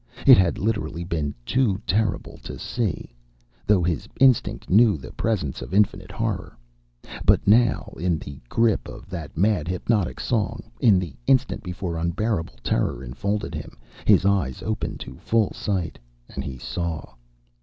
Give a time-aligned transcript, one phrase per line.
[0.25, 3.13] It had literally been too terrible to see,
[3.67, 6.57] though his instinct knew the presence of infinite horror.
[7.23, 12.55] But now, in the grip of that mad, hypnotic song, in the instant before unbearable
[12.63, 17.13] terror enfolded him, his eyes opened to full sight, and he saw.